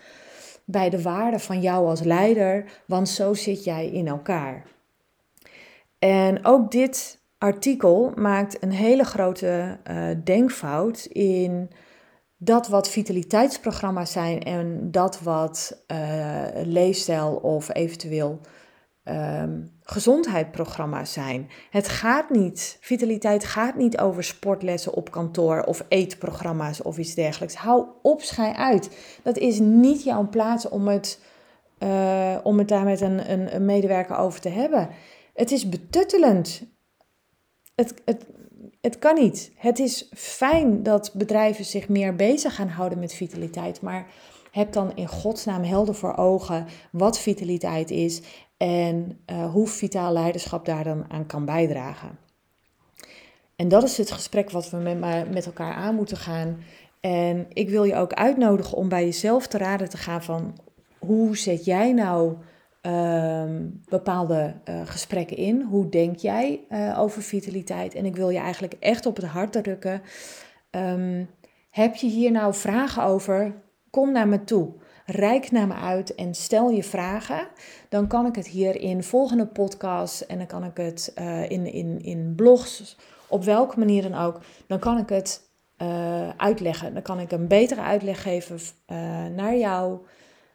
bij 0.65 0.89
de 0.89 1.01
waarde 1.01 1.39
van 1.39 1.61
jou 1.61 1.87
als 1.87 2.01
leider. 2.01 2.81
Want 2.85 3.09
zo 3.09 3.33
zit 3.33 3.63
jij 3.63 3.89
in 3.89 4.07
elkaar. 4.07 4.65
En 5.99 6.45
ook 6.45 6.71
dit 6.71 7.18
artikel 7.39 8.11
maakt 8.15 8.63
een 8.63 8.71
hele 8.71 9.03
grote 9.03 9.79
uh, 9.91 10.07
denkfout 10.23 11.05
in 11.05 11.69
dat 12.37 12.67
wat 12.67 12.89
vitaliteitsprogramma's 12.89 14.11
zijn 14.11 14.43
en 14.43 14.91
dat 14.91 15.19
wat 15.21 15.83
uh, 15.91 16.43
leefstijl 16.63 17.35
of 17.35 17.73
eventueel 17.73 18.39
um, 19.03 19.77
gezondheidsprogramma's 19.83 21.13
zijn. 21.13 21.49
Het 21.69 21.87
gaat 21.87 22.29
niet, 22.29 22.77
vitaliteit 22.81 23.43
gaat 23.43 23.75
niet 23.75 23.97
over 23.99 24.23
sportlessen 24.23 24.93
op 24.93 25.11
kantoor 25.11 25.61
of 25.61 25.85
eetprogramma's 25.87 26.83
of 26.83 26.97
iets 26.97 27.13
dergelijks. 27.13 27.55
Hou 27.55 27.85
op, 28.01 28.21
schij 28.21 28.53
uit. 28.53 28.89
Dat 29.23 29.37
is 29.37 29.59
niet 29.59 30.03
jouw 30.03 30.29
plaats 30.29 30.69
om 30.69 30.87
het, 30.87 31.19
uh, 31.79 32.37
om 32.43 32.57
het 32.57 32.67
daar 32.67 32.83
met 32.83 33.01
een, 33.01 33.53
een 33.53 33.65
medewerker 33.65 34.15
over 34.15 34.41
te 34.41 34.49
hebben. 34.49 34.89
Het 35.33 35.51
is 35.51 35.69
betuttelend. 35.69 36.77
Het, 37.79 37.93
het, 38.05 38.25
het 38.81 38.99
kan 38.99 39.15
niet. 39.15 39.51
Het 39.55 39.79
is 39.79 40.09
fijn 40.13 40.83
dat 40.83 41.11
bedrijven 41.13 41.65
zich 41.65 41.89
meer 41.89 42.15
bezig 42.15 42.55
gaan 42.55 42.67
houden 42.67 42.99
met 42.99 43.13
vitaliteit, 43.13 43.81
maar 43.81 44.07
heb 44.51 44.73
dan 44.73 44.95
in 44.95 45.07
godsnaam 45.07 45.63
helder 45.63 45.95
voor 45.95 46.15
ogen 46.15 46.67
wat 46.91 47.19
vitaliteit 47.19 47.91
is 47.91 48.21
en 48.57 49.19
uh, 49.31 49.51
hoe 49.51 49.67
vitaal 49.67 50.13
leiderschap 50.13 50.65
daar 50.65 50.83
dan 50.83 51.05
aan 51.07 51.25
kan 51.25 51.45
bijdragen. 51.45 52.17
En 53.55 53.67
dat 53.67 53.83
is 53.83 53.97
het 53.97 54.11
gesprek 54.11 54.49
wat 54.49 54.69
we 54.69 54.77
met, 54.77 55.29
met 55.31 55.45
elkaar 55.45 55.73
aan 55.73 55.95
moeten 55.95 56.17
gaan. 56.17 56.63
En 56.99 57.45
ik 57.49 57.69
wil 57.69 57.83
je 57.83 57.95
ook 57.95 58.13
uitnodigen 58.13 58.77
om 58.77 58.89
bij 58.89 59.03
jezelf 59.03 59.47
te 59.47 59.57
raden 59.57 59.89
te 59.89 59.97
gaan 59.97 60.23
van 60.23 60.57
hoe 60.97 61.37
zet 61.37 61.65
jij 61.65 61.93
nou 61.93 62.35
Ehm, 62.81 63.67
bepaalde 63.89 64.55
uh, 64.69 64.81
gesprekken 64.85 65.37
in. 65.37 65.61
Hoe 65.61 65.89
denk 65.89 66.17
jij 66.17 66.65
uh, 66.69 66.99
over 66.99 67.21
vitaliteit? 67.21 67.95
En 67.95 68.05
ik 68.05 68.15
wil 68.15 68.29
je 68.29 68.39
eigenlijk 68.39 68.73
echt 68.79 69.05
op 69.05 69.15
het 69.15 69.25
hart 69.25 69.51
drukken. 69.51 70.01
Um, 70.71 71.29
heb 71.69 71.95
je 71.95 72.07
hier 72.07 72.31
nou 72.31 72.53
vragen 72.53 73.03
over? 73.03 73.55
Kom 73.89 74.11
naar 74.11 74.27
me 74.27 74.43
toe. 74.43 74.73
Rijk 75.05 75.51
naar 75.51 75.67
me 75.67 75.73
uit 75.73 76.15
en 76.15 76.33
stel 76.33 76.69
je 76.69 76.83
vragen. 76.83 77.47
Dan 77.89 78.07
kan 78.07 78.25
ik 78.25 78.35
het 78.35 78.47
hier 78.47 78.81
in 78.81 79.03
volgende 79.03 79.45
podcasts 79.47 80.25
en 80.25 80.37
dan 80.37 80.47
kan 80.47 80.63
ik 80.63 80.77
het 80.77 81.13
uh, 81.19 81.49
in, 81.49 81.73
in, 81.73 82.01
in 82.01 82.33
blogs, 82.35 82.97
op 83.27 83.43
welke 83.43 83.79
manier 83.79 84.01
dan 84.01 84.15
ook. 84.15 84.39
Dan 84.67 84.79
kan 84.79 84.97
ik 84.97 85.09
het 85.09 85.47
uitleggen. 86.37 86.93
Dan 86.93 87.01
kan 87.01 87.19
ik 87.19 87.31
een 87.31 87.47
betere 87.47 87.81
uitleg 87.81 88.21
geven 88.21 88.59
naar 89.35 89.57
jou 89.57 89.99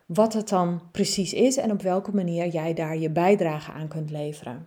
wat 0.06 0.32
het 0.32 0.48
dan 0.48 0.82
precies 0.92 1.32
is 1.32 1.56
en 1.56 1.70
op 1.70 1.82
welke 1.82 2.14
manier 2.14 2.46
jij 2.46 2.74
daar 2.74 2.96
je 2.96 3.10
bijdrage 3.10 3.72
aan 3.72 3.88
kunt 3.88 4.10
leveren. 4.10 4.66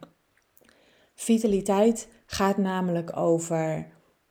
Vitaliteit 1.16 2.08
gaat 2.26 2.58
namelijk 2.58 3.18
over 3.18 3.88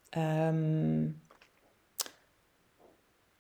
ehm, 0.09 1.09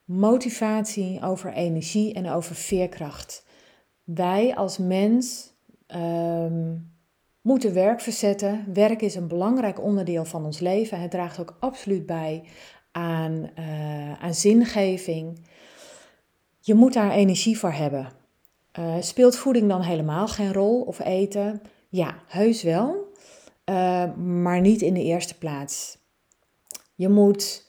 motivatie, 0.04 1.22
over 1.22 1.52
energie 1.52 2.14
en 2.14 2.30
over 2.30 2.54
veerkracht. 2.54 3.46
Wij 4.04 4.54
als 4.56 4.78
mens 4.78 5.54
um, 5.94 6.94
moeten 7.40 7.74
werk 7.74 8.00
verzetten. 8.00 8.64
Werk 8.72 9.02
is 9.02 9.14
een 9.14 9.28
belangrijk 9.28 9.82
onderdeel 9.82 10.24
van 10.24 10.44
ons 10.44 10.60
leven. 10.60 11.00
Het 11.00 11.10
draagt 11.10 11.40
ook 11.40 11.56
absoluut 11.60 12.06
bij 12.06 12.44
aan, 12.92 13.50
uh, 13.58 14.12
aan 14.12 14.34
zingeving. 14.34 15.40
Je 16.66 16.74
moet 16.74 16.92
daar 16.92 17.10
energie 17.10 17.58
voor 17.58 17.72
hebben. 17.72 18.08
Uh, 18.78 18.94
speelt 19.00 19.36
voeding 19.36 19.68
dan 19.68 19.80
helemaal 19.80 20.28
geen 20.28 20.52
rol 20.52 20.80
of 20.80 20.98
eten? 20.98 21.62
Ja, 21.88 22.14
heus 22.26 22.62
wel, 22.62 23.12
uh, 23.70 24.14
maar 24.14 24.60
niet 24.60 24.82
in 24.82 24.94
de 24.94 25.02
eerste 25.02 25.38
plaats. 25.38 25.98
Je 26.94 27.08
moet 27.08 27.62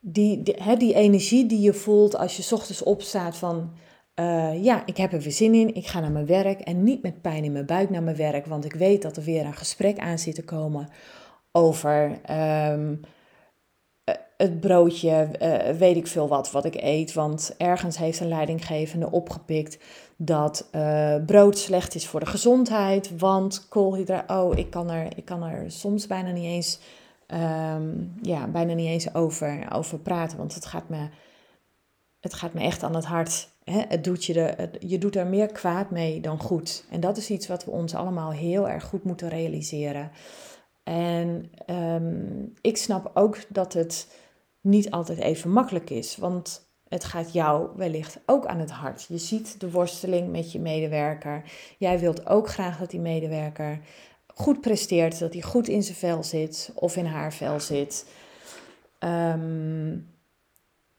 die, 0.00 0.42
die, 0.42 0.76
die 0.76 0.94
energie 0.94 1.46
die 1.46 1.60
je 1.60 1.74
voelt 1.74 2.16
als 2.16 2.36
je 2.36 2.54
ochtends 2.54 2.82
opstaat 2.82 3.36
van... 3.36 3.72
Uh, 4.20 4.64
ja, 4.64 4.82
ik 4.86 4.96
heb 4.96 5.12
er 5.12 5.20
weer 5.20 5.32
zin 5.32 5.54
in, 5.54 5.74
ik 5.74 5.86
ga 5.86 6.00
naar 6.00 6.12
mijn 6.12 6.26
werk 6.26 6.60
en 6.60 6.82
niet 6.82 7.02
met 7.02 7.20
pijn 7.20 7.44
in 7.44 7.52
mijn 7.52 7.66
buik 7.66 7.90
naar 7.90 8.02
mijn 8.02 8.16
werk, 8.16 8.46
want 8.46 8.64
ik 8.64 8.74
weet 8.74 9.02
dat 9.02 9.16
er 9.16 9.22
weer 9.22 9.44
een 9.44 9.54
gesprek 9.54 9.98
aan 9.98 10.18
zit 10.18 10.34
te 10.34 10.44
komen 10.44 10.88
over 11.52 12.20
um, 12.70 13.00
het 14.36 14.60
broodje, 14.60 15.28
uh, 15.42 15.78
weet 15.78 15.96
ik 15.96 16.06
veel 16.06 16.28
wat, 16.28 16.50
wat 16.50 16.64
ik 16.64 16.74
eet. 16.74 17.12
Want 17.12 17.54
ergens 17.58 17.98
heeft 17.98 18.20
een 18.20 18.28
leidinggevende 18.28 19.10
opgepikt 19.10 19.78
dat 20.16 20.68
uh, 20.72 21.14
brood 21.26 21.58
slecht 21.58 21.94
is 21.94 22.06
voor 22.06 22.20
de 22.20 22.26
gezondheid. 22.26 23.18
Want 23.18 23.68
koolhydraten, 23.68 24.40
oh, 24.40 24.58
ik 24.58 24.70
kan 24.70 24.90
er, 24.90 25.16
ik 25.16 25.24
kan 25.24 25.42
er 25.42 25.70
soms 25.70 26.06
bijna 26.06 26.30
niet 26.30 26.44
eens, 26.44 26.78
um, 27.26 28.12
ja, 28.22 28.46
bijna 28.46 28.72
niet 28.72 28.88
eens 28.88 29.14
over, 29.14 29.66
over 29.72 29.98
praten. 29.98 30.38
Want 30.38 30.54
het 30.54 30.66
gaat 30.66 30.88
me, 30.88 31.08
het 32.20 32.34
gaat 32.34 32.52
me 32.52 32.60
echt 32.60 32.82
aan 32.82 32.94
het 32.94 33.04
hart. 33.04 33.48
Hè? 33.64 33.82
Het 33.88 34.04
doet 34.04 34.24
je, 34.24 34.32
de, 34.32 34.70
je 34.80 34.98
doet 34.98 35.16
er 35.16 35.26
meer 35.26 35.46
kwaad 35.46 35.90
mee 35.90 36.20
dan 36.20 36.40
goed. 36.40 36.84
En 36.90 37.00
dat 37.00 37.16
is 37.16 37.30
iets 37.30 37.46
wat 37.46 37.64
we 37.64 37.70
ons 37.70 37.94
allemaal 37.94 38.32
heel 38.32 38.68
erg 38.68 38.84
goed 38.84 39.04
moeten 39.04 39.28
realiseren. 39.28 40.10
En 40.82 41.50
um, 41.66 42.52
ik 42.60 42.76
snap 42.76 43.10
ook 43.14 43.38
dat 43.48 43.72
het 43.72 44.06
niet 44.66 44.90
altijd 44.90 45.18
even 45.18 45.50
makkelijk 45.50 45.90
is. 45.90 46.16
Want 46.16 46.70
het 46.88 47.04
gaat 47.04 47.32
jou 47.32 47.68
wellicht 47.76 48.18
ook 48.26 48.46
aan 48.46 48.58
het 48.58 48.70
hart. 48.70 49.06
Je 49.08 49.18
ziet 49.18 49.60
de 49.60 49.70
worsteling 49.70 50.30
met 50.30 50.52
je 50.52 50.60
medewerker. 50.60 51.42
Jij 51.78 51.98
wilt 51.98 52.26
ook 52.26 52.48
graag 52.48 52.78
dat 52.78 52.90
die 52.90 53.00
medewerker 53.00 53.80
goed 54.26 54.60
presteert, 54.60 55.18
dat 55.18 55.32
hij 55.32 55.42
goed 55.42 55.68
in 55.68 55.82
zijn 55.82 55.96
vel 55.96 56.22
zit 56.22 56.70
of 56.74 56.96
in 56.96 57.06
haar 57.06 57.32
vel 57.32 57.60
zit. 57.60 58.06
Um, 59.00 60.14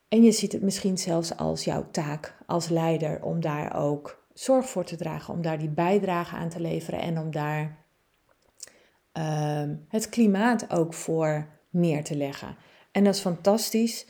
en 0.08 0.24
je 0.24 0.32
ziet 0.32 0.52
het 0.52 0.62
misschien 0.62 0.98
zelfs 0.98 1.38
als 1.38 1.64
jouw 1.64 1.88
taak 1.92 2.38
als 2.46 2.70
leider 2.70 3.22
om 3.22 3.40
daar 3.40 3.76
ook 3.76 4.26
zorg 4.34 4.70
voor 4.70 4.84
te 4.84 4.96
dragen, 4.96 5.34
om 5.34 5.42
daar 5.42 5.60
die 5.60 5.70
bijdrage 5.70 6.36
aan 6.36 6.50
te 6.50 6.60
leveren 6.60 7.00
en 7.00 7.18
om 7.18 7.32
daar 7.32 7.78
um, 9.14 9.86
het 9.88 10.10
klimaat 10.10 10.72
ook 10.72 10.94
voor 10.94 11.48
neer 11.70 12.04
te 12.04 12.16
leggen. 12.16 12.56
En 12.98 13.04
dat 13.04 13.16
is 13.16 13.22
fantastisch. 13.22 14.06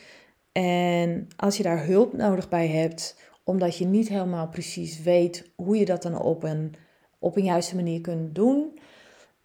En 0.51 1.27
als 1.35 1.57
je 1.57 1.63
daar 1.63 1.85
hulp 1.85 2.13
nodig 2.13 2.49
bij 2.49 2.67
hebt, 2.67 3.19
omdat 3.43 3.77
je 3.77 3.85
niet 3.85 4.07
helemaal 4.07 4.47
precies 4.47 5.01
weet 5.01 5.51
hoe 5.55 5.77
je 5.77 5.85
dat 5.85 6.01
dan 6.01 6.21
op 6.21 6.43
een, 6.43 6.75
op 7.19 7.37
een 7.37 7.43
juiste 7.43 7.75
manier 7.75 8.01
kunt 8.01 8.35
doen, 8.35 8.79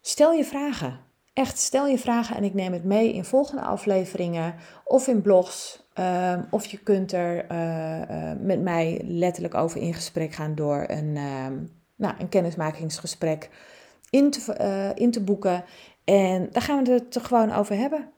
stel 0.01 0.31
je 0.31 0.43
vragen. 0.43 0.99
Echt, 1.33 1.57
stel 1.57 1.87
je 1.87 1.97
vragen 1.97 2.35
en 2.35 2.43
ik 2.43 2.53
neem 2.53 2.73
het 2.73 2.83
mee 2.83 3.13
in 3.13 3.25
volgende 3.25 3.61
afleveringen 3.61 4.55
of 4.85 5.07
in 5.07 5.21
blogs. 5.21 5.87
Uh, 5.99 6.39
of 6.49 6.65
je 6.65 6.77
kunt 6.77 7.11
er 7.11 7.51
uh, 7.51 8.01
uh, 8.09 8.31
met 8.39 8.61
mij 8.61 9.01
letterlijk 9.05 9.55
over 9.55 9.81
in 9.81 9.93
gesprek 9.93 10.33
gaan 10.33 10.55
door 10.55 10.85
een, 10.87 11.17
ehm, 11.17 11.53
nou, 11.95 12.13
een 12.19 12.29
kennismakingsgesprek 12.29 13.49
in 14.09 14.31
te, 14.31 14.53
eh, 14.53 14.89
in 14.93 15.11
te 15.11 15.23
boeken. 15.23 15.63
En 16.03 16.49
daar 16.51 16.61
gaan 16.61 16.83
we 16.83 16.91
het 16.91 17.15
er 17.15 17.21
gewoon 17.21 17.51
over 17.51 17.75
hebben. 17.75 18.12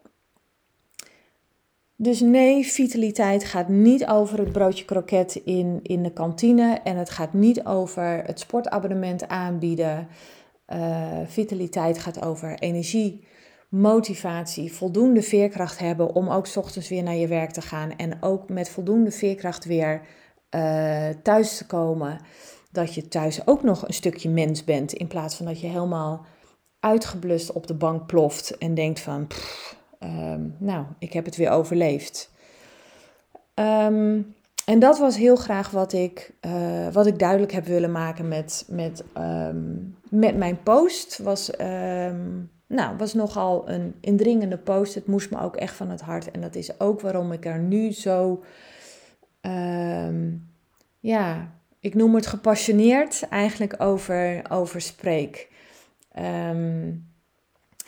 Dus 1.98 2.20
nee, 2.20 2.66
vitaliteit 2.66 3.44
gaat 3.44 3.68
niet 3.68 4.06
over 4.06 4.40
het 4.40 4.52
broodje 4.52 4.86
kroket 4.86 5.36
in, 5.36 5.80
in 5.84 6.04
de 6.04 6.12
kantine 6.12 6.80
en 6.84 6.98
het 6.98 7.10
gaat 7.10 7.34
niet 7.34 7.66
over 7.66 8.24
het 8.26 8.40
sportabonnement 8.40 9.28
aanbieden. 9.28 10.08
Uh, 10.68 11.20
vitaliteit 11.26 12.00
gaat 12.00 12.22
over 12.26 12.60
energie, 12.60 13.28
motivatie, 13.70 14.74
voldoende 14.74 15.22
veerkracht 15.22 15.80
hebben 15.80 16.16
om 16.16 16.30
ook 16.30 16.56
ochtends 16.56 16.90
weer 16.90 17.04
naar 17.04 17.16
je 17.16 17.28
werk 17.28 17.52
te 17.52 17.62
gaan 17.62 17.96
en 17.96 18.18
ook 18.22 18.50
met 18.50 18.70
voldoende 18.70 19.12
veerkracht 19.12 19.66
weer 19.66 20.02
uh, 20.56 21.10
thuis 21.24 21.58
te 21.58 21.66
komen. 21.66 22.20
Dat 22.72 22.94
je 22.94 23.08
thuis 23.08 23.48
ook 23.48 23.64
nog 23.64 23.88
een 23.88 23.94
stukje 23.94 24.30
mens 24.30 24.64
bent 24.64 24.94
in 24.94 25.08
plaats 25.08 25.36
van 25.36 25.46
dat 25.46 25.62
je 25.62 25.68
helemaal 25.68 26.26
uitgeblust 26.80 27.52
op 27.52 27.68
de 27.68 27.76
bank 27.76 28.06
ploft 28.06 28.58
en 28.58 28.74
denkt 28.74 29.00
van. 29.00 29.28
Um, 30.00 30.56
nou, 30.60 30.86
ik 31.00 31.14
heb 31.14 31.26
het 31.26 31.36
weer 31.36 31.50
overleefd. 31.50 32.32
Um, 33.56 34.36
en 34.66 34.80
dat 34.80 35.00
was 35.00 35.18
heel 35.18 35.36
graag 35.36 35.72
wat 35.72 35.94
ik, 35.94 36.34
uh, 36.46 36.88
wat 36.92 37.08
ik 37.08 37.20
duidelijk 37.20 37.52
heb 37.52 37.66
willen 37.66 37.92
maken 37.92 38.28
met, 38.28 38.66
met, 38.70 39.04
um, 39.18 39.98
met 40.10 40.38
mijn 40.38 40.64
post. 40.64 41.18
Was, 41.18 41.50
nou, 42.68 42.98
was 42.98 43.14
nogal 43.14 43.70
een 43.70 43.96
indringende 44.02 44.58
post. 44.58 44.96
Het 44.96 45.08
moest 45.08 45.32
me 45.32 45.42
ook 45.42 45.56
echt 45.56 45.76
van 45.76 45.90
het 45.90 46.02
hart. 46.02 46.32
En 46.32 46.42
dat 46.42 46.56
is 46.56 46.80
ook 46.80 47.02
waarom 47.02 47.32
ik 47.32 47.46
er 47.46 47.60
nu 47.60 47.92
zo, 47.92 48.44
ja, 51.00 51.52
ik 51.80 51.94
noem 51.94 52.16
het 52.16 52.28
gepassioneerd 52.28 53.28
eigenlijk 53.30 53.76
over, 53.82 54.42
over 54.50 54.82
spreek. 54.82 55.50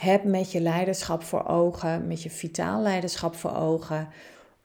Heb 0.01 0.23
met 0.23 0.51
je 0.51 0.61
leiderschap 0.61 1.23
voor 1.23 1.45
ogen, 1.45 2.07
met 2.07 2.23
je 2.23 2.29
vitaal 2.29 2.81
leiderschap 2.81 3.35
voor 3.35 3.55
ogen, 3.55 4.07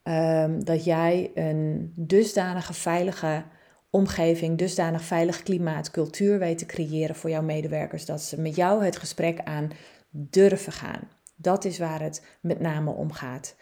ehm, 0.02 0.60
dat 0.60 0.84
jij 0.84 1.30
een 1.34 1.92
dusdanige 1.96 2.72
veilige 2.72 3.44
omgeving, 3.90 4.58
dusdanig 4.58 5.02
veilig 5.02 5.42
klimaat, 5.42 5.90
cultuur 5.90 6.38
weet 6.38 6.58
te 6.58 6.66
creëren 6.66 7.14
voor 7.14 7.30
jouw 7.30 7.42
medewerkers, 7.42 8.04
dat 8.04 8.20
ze 8.20 8.40
met 8.40 8.56
jou 8.56 8.84
het 8.84 8.96
gesprek 8.96 9.40
aan 9.44 9.70
durven 10.10 10.72
gaan. 10.72 11.08
Dat 11.36 11.64
is 11.64 11.78
waar 11.78 12.00
het 12.00 12.26
met 12.40 12.60
name 12.60 12.90
om 12.90 13.12
gaat. 13.12 13.56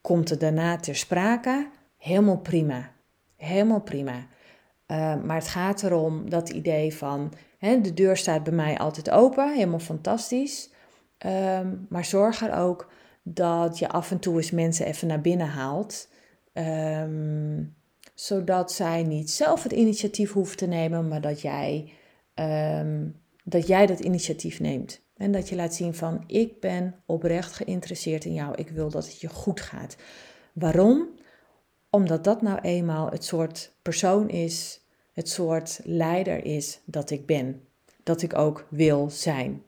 Komt 0.00 0.28
het 0.28 0.40
daarna 0.40 0.76
ter 0.76 0.96
sprake? 0.96 1.70
Helemaal 1.98 2.38
prima. 2.38 2.90
Helemaal 3.36 3.80
prima. 3.80 4.26
Uh, 4.86 5.22
maar 5.22 5.36
het 5.36 5.48
gaat 5.48 5.82
erom 5.82 6.30
dat 6.30 6.48
idee 6.48 6.94
van 6.94 7.32
hè, 7.58 7.80
de 7.80 7.94
deur 7.94 8.16
staat 8.16 8.42
bij 8.42 8.52
mij 8.52 8.78
altijd 8.78 9.10
open, 9.10 9.52
helemaal 9.52 9.78
fantastisch. 9.78 10.72
Um, 11.26 11.86
maar 11.88 12.04
zorg 12.04 12.42
er 12.42 12.54
ook 12.54 12.92
dat 13.22 13.78
je 13.78 13.88
af 13.88 14.10
en 14.10 14.18
toe 14.18 14.36
eens 14.36 14.50
mensen 14.50 14.86
even 14.86 15.08
naar 15.08 15.20
binnen 15.20 15.46
haalt. 15.46 16.08
Um, 16.52 17.74
zodat 18.14 18.72
zij 18.72 19.02
niet 19.02 19.30
zelf 19.30 19.62
het 19.62 19.72
initiatief 19.72 20.32
hoeft 20.32 20.58
te 20.58 20.66
nemen, 20.66 21.08
maar 21.08 21.20
dat 21.20 21.40
jij, 21.40 21.92
um, 22.80 23.20
dat, 23.44 23.66
jij 23.66 23.86
dat 23.86 24.00
initiatief 24.00 24.60
neemt. 24.60 25.00
En 25.16 25.32
dat 25.32 25.48
je 25.48 25.56
laat 25.56 25.74
zien 25.74 25.94
van 25.94 26.24
ik 26.26 26.60
ben 26.60 26.94
oprecht 27.06 27.52
geïnteresseerd 27.52 28.24
in 28.24 28.34
jou. 28.34 28.54
Ik 28.54 28.68
wil 28.68 28.90
dat 28.90 29.06
het 29.06 29.20
je 29.20 29.28
goed 29.28 29.60
gaat. 29.60 29.96
Waarom? 30.52 31.08
Omdat 31.90 32.24
dat 32.24 32.42
nou 32.42 32.58
eenmaal 32.60 33.10
het 33.10 33.24
soort 33.24 33.72
persoon 33.82 34.28
is, 34.28 34.80
het 35.12 35.28
soort 35.28 35.80
leider 35.84 36.44
is 36.44 36.80
dat 36.84 37.10
ik 37.10 37.26
ben. 37.26 37.62
Dat 38.02 38.22
ik 38.22 38.38
ook 38.38 38.66
wil 38.70 39.10
zijn. 39.10 39.62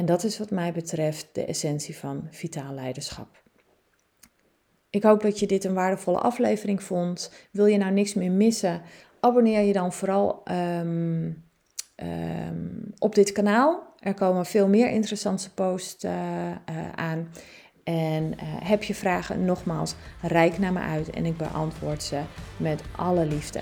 En 0.00 0.06
dat 0.06 0.24
is 0.24 0.38
wat 0.38 0.50
mij 0.50 0.72
betreft 0.72 1.28
de 1.32 1.44
essentie 1.44 1.96
van 1.96 2.26
vitaal 2.30 2.74
leiderschap. 2.74 3.42
Ik 4.90 5.02
hoop 5.02 5.22
dat 5.22 5.38
je 5.38 5.46
dit 5.46 5.64
een 5.64 5.74
waardevolle 5.74 6.18
aflevering 6.18 6.82
vond. 6.82 7.32
Wil 7.52 7.66
je 7.66 7.78
nou 7.78 7.92
niks 7.92 8.14
meer 8.14 8.30
missen? 8.30 8.82
Abonneer 9.20 9.60
je 9.60 9.72
dan 9.72 9.92
vooral 9.92 10.42
um, 10.50 11.44
um, 11.96 12.92
op 12.98 13.14
dit 13.14 13.32
kanaal. 13.32 13.94
Er 13.98 14.14
komen 14.14 14.46
veel 14.46 14.68
meer 14.68 14.90
interessante 14.90 15.54
posts 15.54 16.04
uh, 16.04 16.12
uh, 16.12 16.54
aan. 16.94 17.28
En 17.84 18.24
uh, 18.24 18.38
heb 18.42 18.82
je 18.82 18.94
vragen, 18.94 19.44
nogmaals, 19.44 19.94
rijk 20.22 20.58
naar 20.58 20.72
me 20.72 20.80
uit 20.80 21.10
en 21.10 21.26
ik 21.26 21.36
beantwoord 21.36 22.02
ze 22.02 22.20
met 22.56 22.82
alle 22.96 23.26
liefde. 23.26 23.60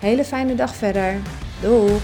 Hele 0.00 0.24
fijne 0.24 0.54
dag 0.54 0.74
verder. 0.74 1.20
Doei! 1.62 1.98